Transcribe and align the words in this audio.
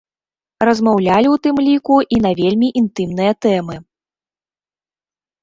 Размаўлялі, 0.69 1.27
у 1.33 1.37
тым 1.47 1.55
ліку, 1.67 1.95
і 2.17 2.19
на 2.25 2.31
вельмі 2.41 2.67
інтымныя 2.83 3.37
тэмы. 3.49 3.79